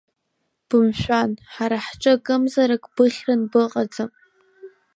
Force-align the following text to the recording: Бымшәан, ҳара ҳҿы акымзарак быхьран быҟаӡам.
Бымшәан, 0.67 1.31
ҳара 1.53 1.77
ҳҿы 1.85 2.11
акымзарак 2.17 2.83
быхьран 2.95 3.41
быҟаӡам. 3.51 4.09